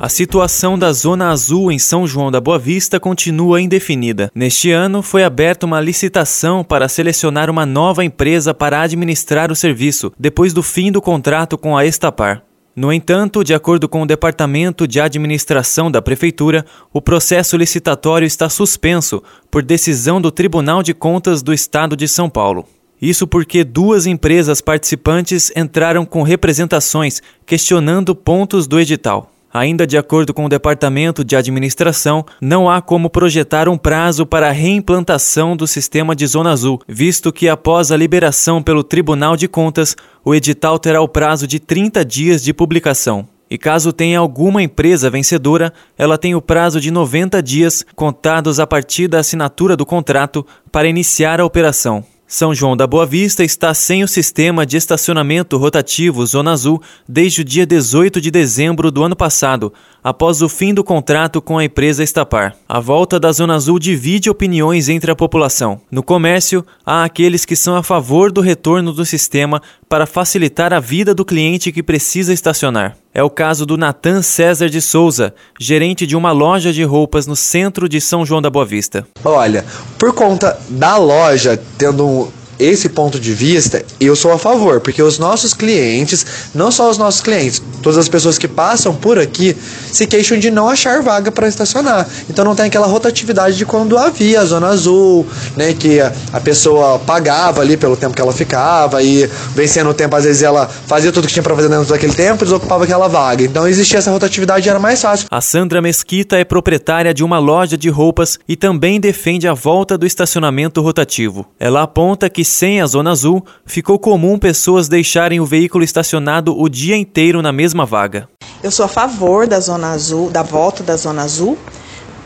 A 0.00 0.08
situação 0.08 0.78
da 0.78 0.92
Zona 0.92 1.30
Azul 1.30 1.72
em 1.72 1.78
São 1.78 2.06
João 2.06 2.30
da 2.30 2.40
Boa 2.40 2.56
Vista 2.56 3.00
continua 3.00 3.60
indefinida. 3.60 4.30
Neste 4.32 4.70
ano, 4.70 5.02
foi 5.02 5.24
aberta 5.24 5.66
uma 5.66 5.80
licitação 5.80 6.62
para 6.62 6.88
selecionar 6.88 7.50
uma 7.50 7.66
nova 7.66 8.04
empresa 8.04 8.54
para 8.54 8.80
administrar 8.80 9.50
o 9.50 9.56
serviço, 9.56 10.12
depois 10.16 10.52
do 10.52 10.62
fim 10.62 10.92
do 10.92 11.02
contrato 11.02 11.58
com 11.58 11.76
a 11.76 11.84
Estapar. 11.84 12.44
No 12.76 12.92
entanto, 12.92 13.42
de 13.42 13.52
acordo 13.52 13.88
com 13.88 14.02
o 14.02 14.06
Departamento 14.06 14.86
de 14.86 15.00
Administração 15.00 15.90
da 15.90 16.00
Prefeitura, 16.00 16.64
o 16.92 17.02
processo 17.02 17.56
licitatório 17.56 18.24
está 18.24 18.48
suspenso 18.48 19.20
por 19.50 19.64
decisão 19.64 20.20
do 20.20 20.30
Tribunal 20.30 20.80
de 20.80 20.94
Contas 20.94 21.42
do 21.42 21.52
Estado 21.52 21.96
de 21.96 22.06
São 22.06 22.30
Paulo. 22.30 22.64
Isso 23.02 23.26
porque 23.26 23.64
duas 23.64 24.06
empresas 24.06 24.60
participantes 24.60 25.50
entraram 25.56 26.06
com 26.06 26.22
representações 26.22 27.20
questionando 27.44 28.14
pontos 28.14 28.68
do 28.68 28.78
edital. 28.78 29.32
Ainda 29.58 29.84
de 29.84 29.98
acordo 29.98 30.32
com 30.32 30.44
o 30.44 30.48
Departamento 30.48 31.24
de 31.24 31.34
Administração, 31.34 32.24
não 32.40 32.70
há 32.70 32.80
como 32.80 33.10
projetar 33.10 33.68
um 33.68 33.76
prazo 33.76 34.24
para 34.24 34.48
a 34.48 34.52
reimplantação 34.52 35.56
do 35.56 35.66
sistema 35.66 36.14
de 36.14 36.24
Zona 36.28 36.52
Azul, 36.52 36.80
visto 36.86 37.32
que 37.32 37.48
após 37.48 37.90
a 37.90 37.96
liberação 37.96 38.62
pelo 38.62 38.84
Tribunal 38.84 39.36
de 39.36 39.48
Contas, 39.48 39.96
o 40.24 40.32
edital 40.32 40.78
terá 40.78 41.00
o 41.00 41.08
prazo 41.08 41.44
de 41.44 41.58
30 41.58 42.04
dias 42.04 42.44
de 42.44 42.54
publicação. 42.54 43.26
E 43.50 43.58
caso 43.58 43.92
tenha 43.92 44.20
alguma 44.20 44.62
empresa 44.62 45.10
vencedora, 45.10 45.72
ela 45.96 46.16
tem 46.16 46.36
o 46.36 46.40
prazo 46.40 46.80
de 46.80 46.92
90 46.92 47.42
dias 47.42 47.84
contados 47.96 48.60
a 48.60 48.66
partir 48.66 49.08
da 49.08 49.18
assinatura 49.18 49.76
do 49.76 49.84
contrato 49.84 50.46
para 50.70 50.86
iniciar 50.86 51.40
a 51.40 51.44
operação. 51.44 52.04
São 52.30 52.54
João 52.54 52.76
da 52.76 52.86
Boa 52.86 53.06
Vista 53.06 53.42
está 53.42 53.72
sem 53.72 54.04
o 54.04 54.08
sistema 54.08 54.66
de 54.66 54.76
estacionamento 54.76 55.56
rotativo 55.56 56.26
Zona 56.26 56.52
Azul 56.52 56.78
desde 57.08 57.40
o 57.40 57.44
dia 57.44 57.64
18 57.64 58.20
de 58.20 58.30
dezembro 58.30 58.90
do 58.90 59.02
ano 59.02 59.16
passado, 59.16 59.72
após 60.04 60.42
o 60.42 60.48
fim 60.48 60.74
do 60.74 60.84
contrato 60.84 61.40
com 61.40 61.56
a 61.56 61.64
empresa 61.64 62.04
Estapar. 62.04 62.54
A 62.68 62.80
volta 62.80 63.18
da 63.18 63.32
Zona 63.32 63.54
Azul 63.54 63.78
divide 63.78 64.28
opiniões 64.28 64.90
entre 64.90 65.10
a 65.10 65.16
população. 65.16 65.80
No 65.90 66.02
comércio, 66.02 66.62
há 66.84 67.02
aqueles 67.02 67.46
que 67.46 67.56
são 67.56 67.74
a 67.74 67.82
favor 67.82 68.30
do 68.30 68.42
retorno 68.42 68.92
do 68.92 69.06
sistema 69.06 69.62
para 69.88 70.04
facilitar 70.04 70.74
a 70.74 70.80
vida 70.80 71.14
do 71.14 71.24
cliente 71.24 71.72
que 71.72 71.82
precisa 71.82 72.34
estacionar. 72.34 72.94
É 73.18 73.22
o 73.24 73.28
caso 73.28 73.66
do 73.66 73.76
Natan 73.76 74.22
César 74.22 74.70
de 74.70 74.80
Souza, 74.80 75.34
gerente 75.58 76.06
de 76.06 76.14
uma 76.14 76.30
loja 76.30 76.72
de 76.72 76.84
roupas 76.84 77.26
no 77.26 77.34
centro 77.34 77.88
de 77.88 78.00
São 78.00 78.24
João 78.24 78.40
da 78.40 78.48
Boa 78.48 78.64
Vista. 78.64 79.04
Olha, 79.24 79.64
por 79.98 80.14
conta 80.14 80.56
da 80.68 80.96
loja 80.96 81.60
tendo 81.76 82.32
esse 82.58 82.88
ponto 82.88 83.20
de 83.20 83.32
vista, 83.32 83.84
eu 84.00 84.16
sou 84.16 84.32
a 84.32 84.38
favor, 84.38 84.80
porque 84.80 85.02
os 85.02 85.18
nossos 85.18 85.54
clientes, 85.54 86.26
não 86.54 86.70
só 86.70 86.90
os 86.90 86.98
nossos 86.98 87.20
clientes, 87.20 87.62
todas 87.82 87.98
as 87.98 88.08
pessoas 88.08 88.38
que 88.38 88.48
passam 88.48 88.94
por 88.94 89.18
aqui 89.18 89.56
se 89.92 90.06
queixam 90.06 90.38
de 90.38 90.50
não 90.50 90.68
achar 90.68 91.02
vaga 91.02 91.30
para 91.30 91.46
estacionar. 91.48 92.08
Então 92.28 92.44
não 92.44 92.54
tem 92.54 92.66
aquela 92.66 92.86
rotatividade 92.86 93.56
de 93.56 93.64
quando 93.64 93.96
havia 93.96 94.40
a 94.40 94.44
zona 94.44 94.68
azul, 94.68 95.26
né, 95.56 95.72
que 95.72 96.00
a 96.00 96.40
pessoa 96.40 96.98
pagava 96.98 97.60
ali 97.60 97.76
pelo 97.76 97.96
tempo 97.96 98.14
que 98.14 98.20
ela 98.20 98.32
ficava 98.32 99.02
e 99.02 99.28
vencendo 99.54 99.90
o 99.90 99.94
tempo, 99.94 100.16
às 100.16 100.24
vezes 100.24 100.42
ela 100.42 100.66
fazia 100.66 101.12
tudo 101.12 101.26
que 101.26 101.32
tinha 101.32 101.42
para 101.42 101.54
fazer 101.54 101.68
dentro 101.68 101.86
daquele 101.86 102.14
tempo 102.14 102.42
e 102.42 102.46
desocupava 102.46 102.84
aquela 102.84 103.08
vaga. 103.08 103.44
Então 103.44 103.66
existia 103.66 103.98
essa 103.98 104.10
rotatividade 104.10 104.66
e 104.66 104.70
era 104.70 104.78
mais 104.78 105.00
fácil. 105.00 105.26
A 105.30 105.40
Sandra 105.40 105.80
Mesquita 105.80 106.36
é 106.36 106.44
proprietária 106.44 107.14
de 107.14 107.22
uma 107.22 107.38
loja 107.38 107.76
de 107.76 107.88
roupas 107.88 108.38
e 108.48 108.56
também 108.56 108.98
defende 109.00 109.46
a 109.46 109.54
volta 109.54 109.96
do 109.96 110.06
estacionamento 110.06 110.80
rotativo. 110.80 111.46
Ela 111.58 111.82
aponta 111.82 112.28
que 112.28 112.44
sem 112.48 112.80
a 112.80 112.86
Zona 112.86 113.10
Azul, 113.10 113.44
ficou 113.64 113.98
comum 113.98 114.38
pessoas 114.38 114.88
deixarem 114.88 115.38
o 115.38 115.46
veículo 115.46 115.84
estacionado 115.84 116.58
o 116.58 116.68
dia 116.68 116.96
inteiro 116.96 117.42
na 117.42 117.52
mesma 117.52 117.84
vaga. 117.84 118.28
Eu 118.62 118.70
sou 118.70 118.86
a 118.86 118.88
favor 118.88 119.46
da 119.46 119.60
Zona 119.60 119.92
Azul, 119.92 120.30
da 120.30 120.42
volta 120.42 120.82
da 120.82 120.96
Zona 120.96 121.22
Azul, 121.22 121.56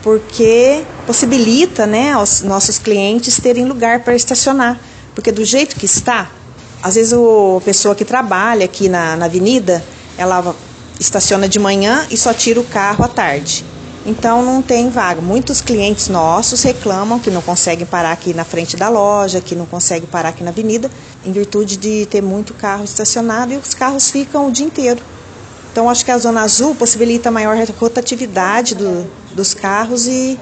porque 0.03 0.83
possibilita 1.07 1.87
né, 1.87 2.13
aos 2.13 2.43
nossos 2.43 2.79
clientes 2.79 3.39
terem 3.39 3.65
lugar 3.65 4.01
para 4.01 4.15
estacionar. 4.15 4.81
Porque 5.15 5.31
do 5.31 5.45
jeito 5.45 5.77
que 5.77 5.87
está, 5.87 6.31
às 6.83 6.95
vezes 6.95 7.13
a 7.13 7.61
pessoa 7.65 7.95
que 7.95 8.05
trabalha 8.05 8.65
aqui 8.65 8.89
na, 8.89 9.17
na 9.17 9.27
avenida, 9.27 9.85
ela 10.17 10.55
estaciona 10.99 11.49
de 11.49 11.59
manhã 11.59 12.07
e 12.11 12.17
só 12.17 12.33
tira 12.33 12.61
o 12.61 12.65
carro 12.65 13.05
à 13.05 13.09
tarde. 13.09 13.65
Então 14.05 14.43
não 14.43 14.61
tem 14.61 14.91
vaga. 14.91 15.21
Muitos 15.21 15.61
clientes 15.61 16.09
nossos 16.09 16.63
reclamam 16.63 17.21
que 17.21 17.31
não 17.31 17.41
conseguem 17.41 17.87
parar 17.87 18.13
aqui 18.13 18.35
na 18.35 18.45
frente 18.45 18.77
da 18.77 18.89
loja, 18.89 19.41
que 19.41 19.55
não 19.55 19.65
conseguem 19.65 20.09
parar 20.09 20.31
aqui 20.31 20.43
na 20.43 20.51
avenida, 20.51 20.91
em 21.25 21.31
virtude 21.31 21.77
de 21.77 22.07
ter 22.07 22.21
muito 22.21 22.53
carro 22.53 22.85
estacionado 22.85 23.53
e 23.53 23.57
os 23.57 23.75
carros 23.75 24.11
ficam 24.11 24.49
o 24.49 24.51
dia 24.51 24.67
inteiro. 24.67 25.01
Então 25.71 25.89
acho 25.89 26.05
que 26.05 26.11
a 26.11 26.19
zona 26.19 26.43
azul 26.43 26.75
possibilita 26.75 27.31
maior 27.31 27.57
rotatividade 27.79 28.75
do, 28.75 29.07
dos 29.35 29.55
carros 29.55 30.07
e 30.07 30.39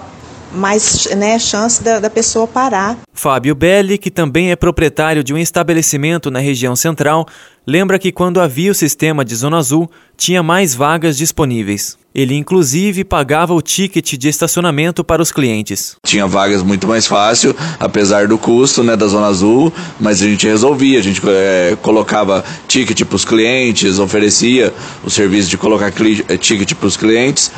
mais 0.53 1.09
né, 1.17 1.39
chance 1.39 1.83
da, 1.83 2.01
da 2.01 2.11
pessoa 2.11 2.47
parar. 2.47 2.99
Fábio 3.13 3.55
Belli, 3.55 3.99
que 3.99 4.11
também 4.11 4.51
é 4.51 4.57
proprietário 4.57 5.23
de 5.23 5.35
um 5.35 5.39
estabelecimento 5.39 6.31
na 6.31 6.39
região 6.39 6.75
central, 6.75 7.27
lembra 7.67 7.99
que 7.99 8.11
quando 8.11 8.41
havia 8.41 8.71
o 8.71 8.75
sistema 8.75 9.25
de 9.25 9.35
Zona 9.35 9.59
Azul, 9.59 9.91
tinha 10.17 10.43
mais 10.43 10.75
vagas 10.75 11.17
disponíveis. 11.17 11.99
Ele 12.13 12.35
inclusive 12.35 13.05
pagava 13.05 13.55
o 13.55 13.63
ticket 13.63 14.15
de 14.15 14.29
estacionamento 14.29 15.05
para 15.05 15.23
os 15.23 15.31
clientes. 15.31 15.97
Tinha 16.05 16.27
vagas 16.27 16.63
muito 16.63 16.89
mais 16.89 17.07
fácil, 17.07 17.55
apesar 17.79 18.27
do 18.27 18.37
custo 18.37 18.83
né, 18.83 18.97
da 18.97 19.07
Zona 19.07 19.29
Azul, 19.29 19.73
mas 20.01 20.21
a 20.21 20.27
gente 20.27 20.47
resolvia, 20.47 20.99
a 20.99 21.03
gente 21.03 21.23
é, 21.25 21.77
colocava 21.81 22.45
ticket 22.67 23.05
para 23.05 23.17
os 23.17 23.25
clientes, 23.25 23.99
oferecia 23.99 24.75
o 25.05 25.11
serviço 25.11 25.49
de 25.49 25.57
colocar 25.57 25.93
eh, 26.29 26.37
ticket 26.37 26.75
para 26.75 26.87
os 26.89 26.97
clientes 26.97 27.53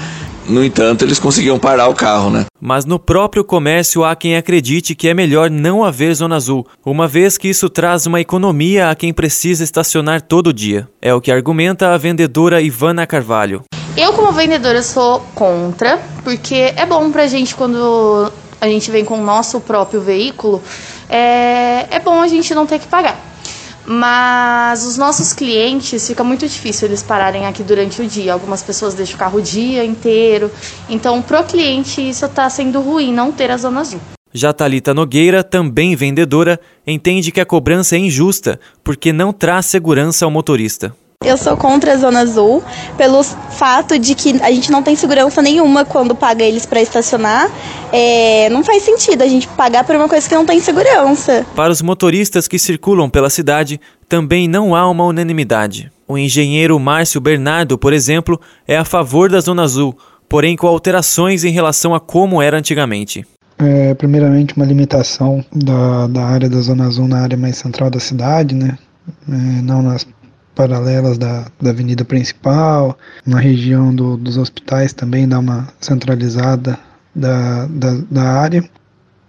no 0.47 0.65
entanto, 0.65 1.05
eles 1.05 1.19
conseguiam 1.19 1.59
parar 1.59 1.89
o 1.89 1.95
carro, 1.95 2.31
né? 2.31 2.47
Mas 2.61 2.85
no 2.85 2.99
próprio 2.99 3.45
comércio 3.45 4.05
há 4.05 4.15
quem 4.15 4.37
acredite 4.37 4.95
que 4.95 5.09
é 5.09 5.15
melhor 5.15 5.51
não 5.51 5.85
haver 5.85 6.15
zona 6.15 6.37
azul, 6.37 6.67
uma 6.85 7.07
vez 7.07 7.39
que 7.39 7.49
isso 7.49 7.69
traz 7.69 8.07
uma 8.07 8.21
economia 8.21 8.91
a 8.91 8.95
quem 8.95 9.13
precisa 9.13 9.65
estacionar 9.65 10.23
todo 10.23 10.53
dia. 10.53 10.89
É 11.01 11.15
o 11.15 11.21
que 11.21 11.31
argumenta 11.31 11.95
a 11.95 11.97
vendedora 11.97 12.61
Ivana 12.61 13.07
Carvalho. 13.07 13.63
Eu, 13.97 14.13
como 14.15 14.33
vendedora, 14.33 14.83
sou 14.83 15.21
contra, 15.35 16.01
porque 16.25 16.73
é 16.77 16.87
bom 16.87 17.11
pra 17.11 17.27
gente 17.27 17.55
quando 17.55 18.33
a 18.61 18.67
gente 18.67 18.91
vem 18.91 19.05
com 19.05 19.21
o 19.21 19.25
nosso 19.25 19.61
próprio 19.61 20.01
veículo, 20.01 20.63
é, 21.09 21.87
é 21.91 22.01
bom 22.01 22.21
a 22.21 22.29
gente 22.29 22.55
não 22.55 22.65
ter 22.65 22.79
que 22.79 22.87
pagar. 22.87 23.32
Mas 23.87 24.85
os 24.85 24.97
nossos 24.97 25.33
clientes 25.33 26.07
fica 26.07 26.23
muito 26.23 26.47
difícil 26.47 26.89
eles 26.89 27.03
pararem 27.03 27.47
aqui 27.47 27.63
durante 27.63 28.01
o 28.01 28.07
dia. 28.07 28.33
Algumas 28.33 28.63
pessoas 28.63 28.95
deixam 28.95 29.17
o 29.17 29.19
carro 29.19 29.39
o 29.39 29.43
dia 29.43 29.85
inteiro. 29.85 30.51
Então, 30.89 31.21
pro 31.21 31.43
cliente, 31.45 32.01
isso 32.01 32.25
está 32.25 32.49
sendo 32.49 32.81
ruim 32.81 33.13
não 33.13 33.33
ter 33.33 33.51
a 33.51 33.57
zona 33.57 33.81
azul. 33.81 34.01
Já 34.35 34.53
Talita 34.53 34.95
Nogueira, 34.95 35.45
também 35.45 35.95
vendedora, 35.95 36.59
entende 36.87 37.31
que 37.31 37.41
a 37.41 37.45
cobrança 37.45 37.97
é 37.97 37.99
injusta 37.99 38.59
porque 38.83 39.13
não 39.13 39.31
traz 39.33 39.67
segurança 39.67 40.25
ao 40.25 40.31
motorista. 40.31 40.95
Eu 41.25 41.37
sou 41.37 41.57
contra 41.57 41.93
a 41.93 41.97
Zona 41.97 42.21
Azul 42.21 42.63
pelo 42.97 43.23
fato 43.23 43.99
de 43.99 44.15
que 44.15 44.41
a 44.43 44.51
gente 44.51 44.71
não 44.71 44.83
tem 44.83 44.97
segurança 44.97 45.41
nenhuma 45.41 45.85
quando 45.85 46.15
paga 46.15 46.45
eles 46.45 46.67
para 46.67 46.81
estacionar. 46.81 47.51
É, 47.93 48.49
não 48.51 48.65
faz 48.65 48.83
sentido 48.83 49.23
a 49.23 49.29
gente 49.29 49.47
pagar 49.49 49.85
por 49.85 49.95
uma 49.95 50.09
coisa 50.09 50.29
que 50.29 50.35
não 50.35 50.45
tem 50.45 50.61
segurança. 50.61 51.47
Para 51.55 51.73
os 51.73 51.83
motoristas 51.83 52.49
que 52.49 52.59
circulam 52.59 53.09
pela 53.09 53.31
cidade, 53.31 53.81
também 54.09 54.49
não 54.49 54.75
há 54.75 54.89
uma 54.89 55.05
unanimidade. 55.05 55.93
O 56.09 56.19
engenheiro 56.19 56.79
Márcio 56.79 57.21
Bernardo, 57.21 57.79
por 57.79 57.93
exemplo, 57.93 58.41
é 58.67 58.77
a 58.77 58.85
favor 58.85 59.31
da 59.31 59.41
Zona 59.41 59.63
Azul, 59.63 59.97
porém 60.29 60.57
com 60.57 60.67
alterações 60.67 61.45
em 61.45 61.51
relação 61.51 61.95
a 61.95 62.01
como 62.01 62.43
era 62.43 62.59
antigamente. 62.59 63.25
É, 63.59 63.95
primeiramente, 63.95 64.57
uma 64.57 64.67
limitação 64.67 65.45
da, 65.55 66.07
da 66.09 66.25
área 66.25 66.51
da 66.51 66.61
Zona 66.61 66.87
Azul 66.87 67.07
na 67.07 67.21
área 67.21 67.37
mais 67.37 67.57
central 67.57 67.91
da 67.91 68.01
cidade, 68.01 68.55
né? 68.55 68.77
É, 69.29 69.33
não 69.63 69.83
nas 69.83 70.05
paralelas 70.55 71.19
da, 71.19 71.47
da 71.61 71.71
avenida 71.71 72.05
principal, 72.05 72.99
na 73.27 73.39
região 73.39 73.95
do, 73.95 74.17
dos 74.17 74.37
hospitais 74.37 74.93
também 74.93 75.27
dá 75.29 75.39
uma 75.39 75.69
centralizada 75.81 76.79
da, 77.15 77.67
da, 77.67 77.95
da 78.11 78.23
área. 78.23 78.65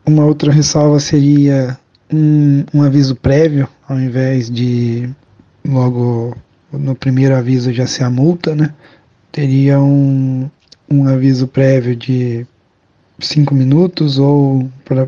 Uma 0.06 0.26
outra 0.26 0.52
ressalva 0.52 1.00
seria 1.00 1.78
um, 2.12 2.64
um 2.74 2.84
aviso 2.84 3.16
prévio, 3.16 3.68
ao 3.88 4.00
invés 4.00 4.50
de 4.50 5.10
logo 5.66 6.36
no 6.72 6.96
primeiro 6.96 7.36
aviso 7.36 7.72
já 7.72 7.88
ser 7.88 8.04
a 8.04 8.10
multa, 8.10 8.56
né? 8.56 8.74
Teria 9.32 9.80
um, 9.80 10.50
um 10.90 11.08
aviso 11.08 11.48
prévio 11.48 11.96
de 11.96 12.46
cinco 13.20 13.54
minutos 13.56 14.20
ou 14.20 14.70
para, 14.86 15.08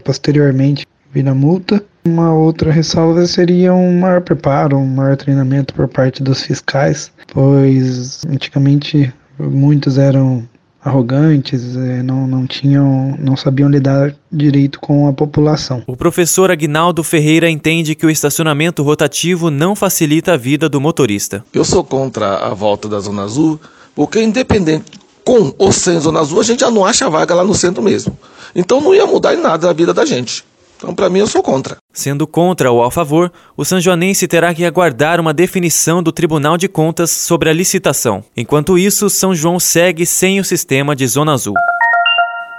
posteriormente 0.00 0.86
vir 1.12 1.26
a 1.28 1.34
multa. 1.34 1.84
Uma 2.04 2.32
outra 2.32 2.72
ressalva 2.72 3.26
seria 3.26 3.74
um 3.74 3.98
maior 3.98 4.22
preparo, 4.22 4.78
um 4.78 4.86
maior 4.86 5.16
treinamento 5.16 5.74
por 5.74 5.86
parte 5.86 6.22
dos 6.22 6.42
fiscais, 6.42 7.12
pois 7.32 8.22
antigamente 8.26 9.12
muitos 9.38 9.98
eram 9.98 10.48
arrogantes, 10.82 11.76
é, 11.76 12.02
não, 12.02 12.26
não 12.26 12.46
tinham, 12.46 13.14
não 13.18 13.36
sabiam 13.36 13.68
lidar 13.68 14.14
direito 14.32 14.80
com 14.80 15.06
a 15.06 15.12
população. 15.12 15.82
O 15.86 15.96
professor 15.96 16.50
Agnaldo 16.50 17.04
Ferreira 17.04 17.50
entende 17.50 17.94
que 17.94 18.06
o 18.06 18.10
estacionamento 18.10 18.82
rotativo 18.82 19.50
não 19.50 19.76
facilita 19.76 20.32
a 20.32 20.36
vida 20.36 20.68
do 20.68 20.80
motorista. 20.80 21.44
Eu 21.52 21.64
sou 21.64 21.84
contra 21.84 22.36
a 22.36 22.54
volta 22.54 22.88
da 22.88 22.98
Zona 22.98 23.24
Azul, 23.24 23.60
porque 23.94 24.22
independente 24.22 24.98
com 25.22 25.52
ou 25.58 25.70
sem 25.70 26.00
Zona 26.00 26.20
Azul, 26.20 26.40
a 26.40 26.44
gente 26.44 26.60
já 26.60 26.70
não 26.70 26.84
acha 26.84 27.10
vaga 27.10 27.34
lá 27.34 27.44
no 27.44 27.54
centro 27.54 27.82
mesmo. 27.82 28.16
Então 28.54 28.80
não 28.80 28.94
ia 28.94 29.06
mudar 29.06 29.34
em 29.34 29.40
nada 29.40 29.68
a 29.68 29.72
vida 29.72 29.92
da 29.92 30.06
gente. 30.06 30.44
Então, 30.80 30.94
para 30.94 31.10
mim, 31.10 31.18
eu 31.18 31.26
sou 31.26 31.42
contra. 31.42 31.76
Sendo 31.92 32.26
contra 32.26 32.72
ou 32.72 32.82
a 32.82 32.90
favor, 32.90 33.30
o 33.54 33.64
sanjoanense 33.66 34.26
terá 34.26 34.54
que 34.54 34.64
aguardar 34.64 35.20
uma 35.20 35.34
definição 35.34 36.02
do 36.02 36.10
Tribunal 36.10 36.56
de 36.56 36.68
Contas 36.68 37.10
sobre 37.10 37.50
a 37.50 37.52
licitação. 37.52 38.24
Enquanto 38.34 38.78
isso, 38.78 39.10
São 39.10 39.34
João 39.34 39.60
segue 39.60 40.06
sem 40.06 40.40
o 40.40 40.44
sistema 40.44 40.96
de 40.96 41.06
Zona 41.06 41.34
Azul. 41.34 41.54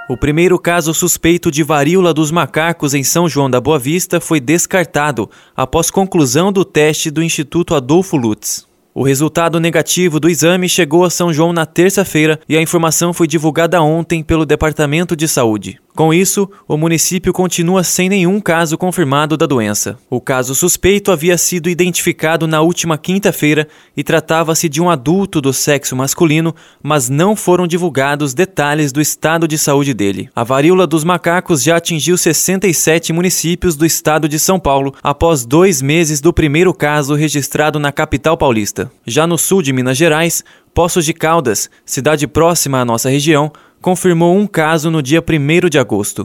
O 0.07 0.15
primeiro 0.15 0.59
caso 0.59 0.93
suspeito 0.93 1.49
de 1.49 1.63
varíola 1.63 2.13
dos 2.13 2.29
macacos 2.29 2.93
em 2.93 3.03
São 3.03 3.27
João 3.27 3.49
da 3.49 3.59
Boa 3.59 3.79
Vista 3.79 4.19
foi 4.19 4.39
descartado 4.39 5.27
após 5.55 5.89
conclusão 5.89 6.51
do 6.51 6.63
teste 6.63 7.09
do 7.09 7.23
Instituto 7.23 7.73
Adolfo 7.73 8.17
Lutz. 8.17 8.67
O 8.93 9.03
resultado 9.03 9.57
negativo 9.57 10.19
do 10.19 10.29
exame 10.29 10.67
chegou 10.67 11.05
a 11.05 11.09
São 11.09 11.31
João 11.31 11.53
na 11.53 11.65
terça-feira 11.65 12.37
e 12.47 12.57
a 12.57 12.61
informação 12.61 13.13
foi 13.13 13.25
divulgada 13.25 13.81
ontem 13.81 14.21
pelo 14.21 14.45
Departamento 14.45 15.15
de 15.15 15.29
Saúde. 15.29 15.79
Com 15.95 16.13
isso, 16.13 16.49
o 16.67 16.77
município 16.77 17.33
continua 17.33 17.83
sem 17.83 18.07
nenhum 18.07 18.39
caso 18.39 18.77
confirmado 18.77 19.35
da 19.35 19.45
doença. 19.45 19.97
O 20.09 20.21
caso 20.21 20.55
suspeito 20.55 21.11
havia 21.11 21.37
sido 21.37 21.69
identificado 21.69 22.47
na 22.47 22.61
última 22.61 22.97
quinta-feira 22.97 23.67
e 23.95 24.03
tratava-se 24.03 24.69
de 24.69 24.81
um 24.81 24.89
adulto 24.89 25.41
do 25.41 25.51
sexo 25.51 25.95
masculino, 25.95 26.55
mas 26.81 27.09
não 27.09 27.35
foram 27.35 27.67
divulgados 27.67 28.33
detalhes 28.33 28.91
do 28.91 29.01
estado 29.01 29.47
de 29.47 29.57
saúde 29.57 29.93
dele. 29.93 30.29
A 30.33 30.43
varíola 30.43 30.87
dos 30.87 31.03
macacos 31.03 31.61
já 31.61 31.75
atingiu 31.75 32.17
67 32.17 33.11
municípios 33.11 33.75
do 33.75 33.85
estado 33.85 34.29
de 34.29 34.39
São 34.39 34.59
Paulo 34.59 34.93
após 35.03 35.45
dois 35.45 35.81
meses 35.81 36.21
do 36.21 36.31
primeiro 36.31 36.73
caso 36.73 37.15
registrado 37.15 37.79
na 37.79 37.91
capital 37.91 38.37
paulista. 38.37 38.91
Já 39.05 39.27
no 39.27 39.37
sul 39.37 39.61
de 39.61 39.73
Minas 39.73 39.97
Gerais, 39.97 40.43
Poços 40.73 41.03
de 41.03 41.13
Caldas, 41.13 41.69
cidade 41.85 42.25
próxima 42.25 42.79
à 42.79 42.85
nossa 42.85 43.09
região, 43.09 43.51
confirmou 43.81 44.37
um 44.37 44.47
caso 44.47 44.89
no 44.89 45.01
dia 45.01 45.21
1 45.21 45.67
de 45.67 45.77
agosto. 45.77 46.23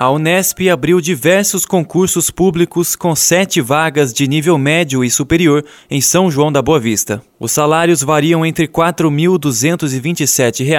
A 0.00 0.10
Unesp 0.10 0.58
abriu 0.72 0.98
diversos 1.00 1.64
concursos 1.64 2.28
públicos 2.30 2.96
com 2.96 3.14
sete 3.14 3.60
vagas 3.60 4.12
de 4.14 4.26
nível 4.26 4.58
médio 4.58 5.04
e 5.04 5.10
superior 5.10 5.64
em 5.88 6.00
São 6.00 6.28
João 6.30 6.50
da 6.50 6.60
Boa 6.60 6.80
Vista. 6.80 7.22
Os 7.38 7.52
salários 7.52 8.02
variam 8.02 8.44
entre 8.46 8.64
R$ 8.64 8.72
4.227 8.72 10.60
e 10.60 10.64
R$ 10.64 10.76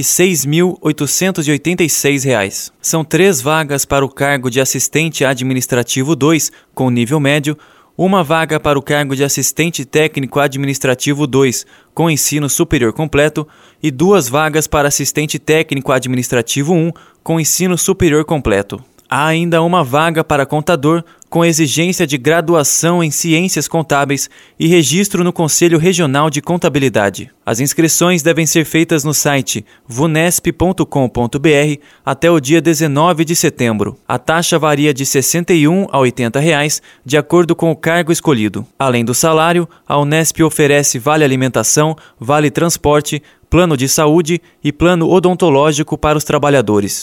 6.886. 0.00 2.72
São 2.80 3.04
três 3.04 3.42
vagas 3.42 3.84
para 3.84 4.04
o 4.04 4.08
cargo 4.08 4.48
de 4.48 4.60
assistente 4.60 5.24
administrativo 5.24 6.14
2, 6.16 6.50
com 6.74 6.88
nível 6.88 7.20
médio, 7.20 7.58
uma 7.96 8.22
vaga 8.22 8.60
para 8.60 8.78
o 8.78 8.82
cargo 8.82 9.16
de 9.16 9.24
assistente 9.24 9.84
técnico 9.84 10.38
administrativo 10.38 11.26
2, 11.26 11.66
com 11.94 12.10
ensino 12.10 12.48
superior 12.48 12.92
completo, 12.92 13.46
e 13.82 13.90
duas 13.90 14.28
vagas 14.28 14.66
para 14.66 14.88
assistente 14.88 15.38
técnico 15.38 15.92
administrativo 15.92 16.74
1, 16.74 16.92
com 17.22 17.40
ensino 17.40 17.78
superior 17.78 18.24
completo. 18.24 18.82
Há 19.08 19.26
ainda 19.26 19.62
uma 19.62 19.84
vaga 19.84 20.24
para 20.24 20.44
contador 20.44 21.04
com 21.30 21.44
exigência 21.44 22.06
de 22.06 22.16
graduação 22.16 23.02
em 23.02 23.10
ciências 23.10 23.68
contábeis 23.68 24.28
e 24.58 24.66
registro 24.66 25.22
no 25.22 25.32
Conselho 25.32 25.78
Regional 25.78 26.30
de 26.30 26.40
Contabilidade. 26.40 27.30
As 27.44 27.60
inscrições 27.60 28.22
devem 28.22 28.46
ser 28.46 28.64
feitas 28.64 29.04
no 29.04 29.14
site 29.14 29.64
vunesp.com.br 29.86 31.80
até 32.04 32.30
o 32.30 32.40
dia 32.40 32.60
19 32.60 33.24
de 33.24 33.36
setembro. 33.36 33.96
A 34.08 34.18
taxa 34.18 34.58
varia 34.58 34.92
de 34.92 35.02
R$ 35.02 35.06
61 35.06 35.86
a 35.90 35.98
80 35.98 36.40
reais, 36.40 36.82
de 37.04 37.16
acordo 37.16 37.54
com 37.54 37.70
o 37.70 37.76
cargo 37.76 38.10
escolhido. 38.10 38.66
Além 38.78 39.04
do 39.04 39.14
salário, 39.14 39.68
a 39.86 39.98
Unesp 39.98 40.40
oferece 40.42 40.98
vale 40.98 41.24
alimentação, 41.24 41.96
vale 42.18 42.50
transporte, 42.50 43.22
plano 43.48 43.76
de 43.76 43.88
saúde 43.88 44.40
e 44.62 44.72
plano 44.72 45.08
odontológico 45.08 45.96
para 45.96 46.18
os 46.18 46.24
trabalhadores. 46.24 47.02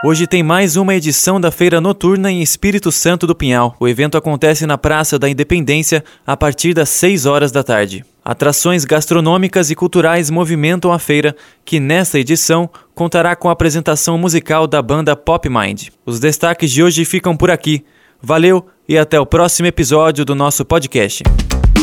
Hoje 0.00 0.28
tem 0.28 0.44
mais 0.44 0.76
uma 0.76 0.94
edição 0.94 1.40
da 1.40 1.50
Feira 1.50 1.80
Noturna 1.80 2.30
em 2.30 2.40
Espírito 2.40 2.92
Santo 2.92 3.26
do 3.26 3.34
Pinhal. 3.34 3.74
O 3.80 3.88
evento 3.88 4.16
acontece 4.16 4.64
na 4.64 4.78
Praça 4.78 5.18
da 5.18 5.28
Independência 5.28 6.04
a 6.24 6.36
partir 6.36 6.72
das 6.72 6.88
6 6.90 7.26
horas 7.26 7.50
da 7.50 7.64
tarde. 7.64 8.04
Atrações 8.24 8.84
gastronômicas 8.84 9.72
e 9.72 9.74
culturais 9.74 10.30
movimentam 10.30 10.92
a 10.92 11.00
feira, 11.00 11.34
que 11.64 11.80
nesta 11.80 12.16
edição 12.16 12.70
contará 12.94 13.34
com 13.34 13.48
a 13.48 13.52
apresentação 13.52 14.16
musical 14.16 14.68
da 14.68 14.80
banda 14.80 15.16
Pop 15.16 15.48
Mind. 15.48 15.88
Os 16.06 16.20
destaques 16.20 16.70
de 16.70 16.80
hoje 16.80 17.04
ficam 17.04 17.36
por 17.36 17.50
aqui. 17.50 17.84
Valeu 18.22 18.68
e 18.88 18.96
até 18.96 19.18
o 19.18 19.26
próximo 19.26 19.66
episódio 19.66 20.24
do 20.24 20.34
nosso 20.34 20.64
podcast. 20.64 21.24